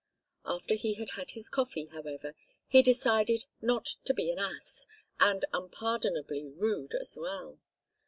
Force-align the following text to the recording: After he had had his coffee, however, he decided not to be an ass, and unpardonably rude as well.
After 0.45 0.73
he 0.73 0.95
had 0.95 1.11
had 1.11 1.29
his 1.37 1.47
coffee, 1.47 1.85
however, 1.91 2.33
he 2.67 2.81
decided 2.81 3.45
not 3.61 3.97
to 4.05 4.15
be 4.15 4.31
an 4.31 4.39
ass, 4.39 4.87
and 5.19 5.45
unpardonably 5.53 6.43
rude 6.43 6.95
as 6.95 7.15
well. 7.15 7.59